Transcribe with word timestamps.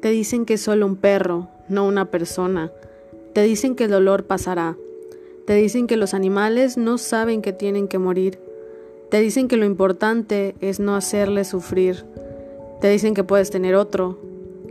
te 0.00 0.10
dicen 0.10 0.44
que 0.44 0.54
es 0.54 0.60
solo 0.60 0.86
un 0.86 0.96
perro, 0.96 1.48
no 1.68 1.86
una 1.86 2.06
persona, 2.06 2.70
te 3.32 3.42
dicen 3.42 3.74
que 3.74 3.84
el 3.84 3.90
dolor 3.90 4.24
pasará, 4.24 4.76
te 5.46 5.54
dicen 5.54 5.86
que 5.86 5.96
los 5.96 6.14
animales 6.14 6.76
no 6.76 6.98
saben 6.98 7.42
que 7.42 7.52
tienen 7.52 7.88
que 7.88 7.98
morir, 7.98 8.38
te 9.10 9.20
dicen 9.20 9.48
que 9.48 9.56
lo 9.56 9.64
importante 9.64 10.54
es 10.60 10.78
no 10.78 10.94
hacerle 10.94 11.44
sufrir, 11.44 12.04
te 12.80 12.88
dicen 12.88 13.14
que 13.14 13.24
puedes 13.24 13.50
tener 13.50 13.74
otro, 13.74 14.18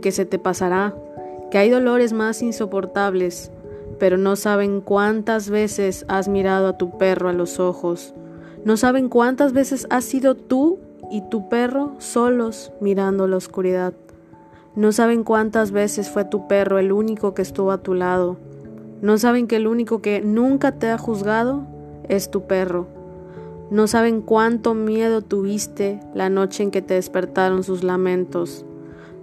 que 0.00 0.12
se 0.12 0.24
te 0.24 0.38
pasará, 0.38 0.94
que 1.50 1.58
hay 1.58 1.68
dolores 1.68 2.12
más 2.12 2.40
insoportables, 2.42 3.50
pero 3.98 4.16
no 4.16 4.36
saben 4.36 4.80
cuántas 4.80 5.50
veces 5.50 6.04
has 6.08 6.28
mirado 6.28 6.68
a 6.68 6.78
tu 6.78 6.96
perro 6.96 7.28
a 7.28 7.32
los 7.32 7.58
ojos, 7.60 8.14
no 8.64 8.76
saben 8.76 9.08
cuántas 9.08 9.52
veces 9.52 9.86
has 9.90 10.04
sido 10.04 10.34
tú 10.34 10.78
y 11.10 11.22
tu 11.28 11.48
perro 11.48 11.94
solos 11.98 12.72
mirando 12.80 13.26
la 13.26 13.36
oscuridad. 13.36 13.92
No 14.78 14.92
saben 14.92 15.24
cuántas 15.24 15.72
veces 15.72 16.08
fue 16.08 16.24
tu 16.24 16.46
perro 16.46 16.78
el 16.78 16.92
único 16.92 17.34
que 17.34 17.42
estuvo 17.42 17.72
a 17.72 17.82
tu 17.82 17.94
lado. 17.94 18.36
No 19.02 19.18
saben 19.18 19.48
que 19.48 19.56
el 19.56 19.66
único 19.66 20.00
que 20.00 20.20
nunca 20.20 20.70
te 20.70 20.88
ha 20.88 20.96
juzgado 20.96 21.66
es 22.08 22.30
tu 22.30 22.46
perro. 22.46 22.86
No 23.72 23.88
saben 23.88 24.22
cuánto 24.22 24.74
miedo 24.74 25.20
tuviste 25.20 25.98
la 26.14 26.30
noche 26.30 26.62
en 26.62 26.70
que 26.70 26.80
te 26.80 26.94
despertaron 26.94 27.64
sus 27.64 27.82
lamentos. 27.82 28.64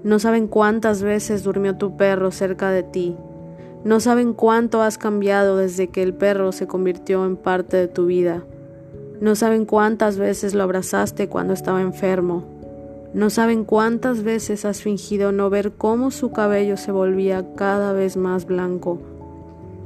No 0.03 0.19
saben 0.19 0.49
cuántas 0.49 1.01
veces 1.01 1.45
durmió 1.45 1.77
tu 1.77 1.95
perro 1.95 2.31
cerca 2.31 2.69
de 2.69 2.83
ti. 2.83 3.15
No 3.85 4.01
saben 4.01 4.33
cuánto 4.33 4.81
has 4.81 4.97
cambiado 4.97 5.55
desde 5.55 5.87
que 5.87 6.03
el 6.03 6.13
perro 6.13 6.51
se 6.51 6.67
convirtió 6.67 7.25
en 7.25 7.37
parte 7.37 7.77
de 7.77 7.87
tu 7.87 8.07
vida. 8.07 8.43
No 9.21 9.35
saben 9.35 9.63
cuántas 9.63 10.17
veces 10.17 10.53
lo 10.53 10.63
abrazaste 10.63 11.29
cuando 11.29 11.53
estaba 11.53 11.81
enfermo. 11.81 12.54
No 13.15 13.29
saben 13.29 13.63
cuántas 13.63 14.23
veces 14.23 14.65
has 14.65 14.81
fingido 14.81 15.31
no 15.31 15.49
ver 15.49 15.71
cómo 15.71 16.11
su 16.11 16.33
cabello 16.33 16.75
se 16.75 16.91
volvía 16.91 17.55
cada 17.55 17.93
vez 17.93 18.17
más 18.17 18.45
blanco. 18.45 18.99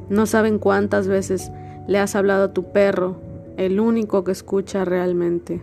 No 0.10 0.26
saben 0.26 0.58
cuántas 0.58 1.08
veces 1.08 1.52
le 1.88 2.00
has 2.00 2.16
hablado 2.16 2.46
a 2.46 2.54
tu 2.54 2.72
perro, 2.72 3.18
el 3.56 3.80
único 3.80 4.24
que 4.24 4.32
escucha 4.32 4.84
realmente. 4.84 5.62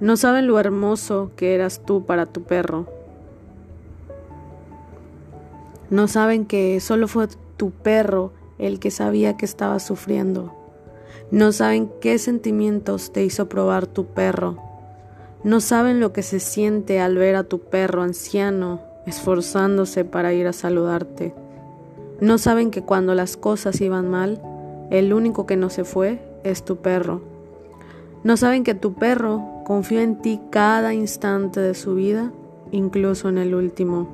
No 0.00 0.16
saben 0.16 0.48
lo 0.48 0.58
hermoso 0.58 1.30
que 1.36 1.54
eras 1.54 1.80
tú 1.86 2.06
para 2.06 2.26
tu 2.26 2.42
perro. 2.42 2.86
No 5.90 6.08
saben 6.08 6.44
que 6.44 6.80
solo 6.80 7.06
fue 7.06 7.28
tu 7.56 7.70
perro 7.70 8.32
el 8.58 8.80
que 8.80 8.90
sabía 8.90 9.36
que 9.36 9.44
estaba 9.44 9.78
sufriendo. 9.78 10.52
No 11.30 11.52
saben 11.52 11.88
qué 12.00 12.18
sentimientos 12.18 13.12
te 13.12 13.22
hizo 13.24 13.48
probar 13.48 13.86
tu 13.86 14.06
perro. 14.06 14.63
No 15.44 15.60
saben 15.60 16.00
lo 16.00 16.14
que 16.14 16.22
se 16.22 16.40
siente 16.40 17.00
al 17.00 17.16
ver 17.16 17.36
a 17.36 17.44
tu 17.44 17.60
perro 17.60 18.02
anciano 18.02 18.80
esforzándose 19.06 20.06
para 20.06 20.32
ir 20.32 20.46
a 20.46 20.54
saludarte. 20.54 21.34
No 22.18 22.38
saben 22.38 22.70
que 22.70 22.82
cuando 22.82 23.14
las 23.14 23.36
cosas 23.36 23.78
iban 23.82 24.08
mal, 24.08 24.40
el 24.90 25.12
único 25.12 25.44
que 25.44 25.56
no 25.56 25.68
se 25.68 25.84
fue 25.84 26.18
es 26.44 26.64
tu 26.64 26.76
perro. 26.76 27.20
No 28.22 28.38
saben 28.38 28.64
que 28.64 28.74
tu 28.74 28.94
perro 28.94 29.44
confió 29.66 30.00
en 30.00 30.16
ti 30.22 30.40
cada 30.48 30.94
instante 30.94 31.60
de 31.60 31.74
su 31.74 31.94
vida, 31.94 32.32
incluso 32.70 33.28
en 33.28 33.36
el 33.36 33.54
último. 33.54 34.08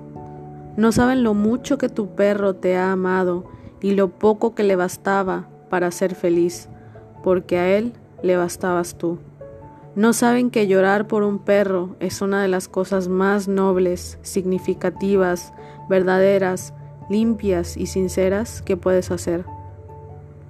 No 0.76 0.90
saben 0.90 1.22
lo 1.22 1.34
mucho 1.34 1.78
que 1.78 1.88
tu 1.88 2.08
perro 2.16 2.56
te 2.56 2.76
ha 2.76 2.90
amado 2.90 3.44
y 3.80 3.92
lo 3.92 4.08
poco 4.08 4.56
que 4.56 4.64
le 4.64 4.74
bastaba 4.74 5.48
para 5.69 5.92
ser 5.92 6.16
feliz 6.16 6.69
porque 7.22 7.58
a 7.58 7.76
él 7.76 7.92
le 8.22 8.36
bastabas 8.36 8.96
tú. 8.96 9.19
No 9.96 10.12
saben 10.12 10.50
que 10.50 10.68
llorar 10.68 11.08
por 11.08 11.24
un 11.24 11.40
perro 11.40 11.96
es 11.98 12.22
una 12.22 12.40
de 12.40 12.48
las 12.48 12.68
cosas 12.68 13.08
más 13.08 13.48
nobles, 13.48 14.18
significativas, 14.22 15.52
verdaderas, 15.88 16.72
limpias 17.08 17.76
y 17.76 17.86
sinceras 17.86 18.62
que 18.62 18.76
puedes 18.76 19.10
hacer. 19.10 19.44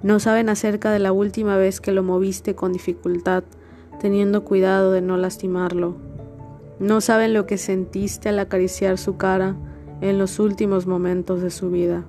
No 0.03 0.19
saben 0.19 0.47
acerca 0.49 0.91
de 0.91 0.99
la 0.99 1.11
última 1.11 1.57
vez 1.57 1.81
que 1.81 1.91
lo 1.91 2.03
moviste 2.03 2.53
con 2.53 2.71
dificultad, 2.71 3.43
teniendo 3.99 4.43
cuidado 4.43 4.91
de 4.91 5.01
no 5.01 5.17
lastimarlo. 5.17 5.95
No 6.79 7.01
saben 7.01 7.33
lo 7.33 7.47
que 7.47 7.57
sentiste 7.57 8.29
al 8.29 8.37
acariciar 8.37 8.99
su 8.99 9.17
cara 9.17 9.55
en 10.01 10.19
los 10.19 10.39
últimos 10.39 10.85
momentos 10.85 11.41
de 11.41 11.49
su 11.49 11.71
vida. 11.71 12.05